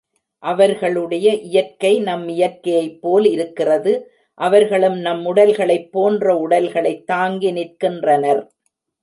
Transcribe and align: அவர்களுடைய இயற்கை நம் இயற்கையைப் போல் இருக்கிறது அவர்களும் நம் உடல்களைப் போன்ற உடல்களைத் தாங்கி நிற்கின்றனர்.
அவர்களுடைய 0.43 1.33
இயற்கை 1.49 1.99
நம் 1.99 2.27
இயற்கையைப் 2.27 2.97
போல் 3.01 3.25
இருக்கிறது 3.25 3.93
அவர்களும் 4.39 4.97
நம் 4.99 5.23
உடல்களைப் 5.25 5.87
போன்ற 5.91 6.47
உடல்களைத் 6.47 7.05
தாங்கி 7.05 7.51
நிற்கின்றனர். 7.51 8.43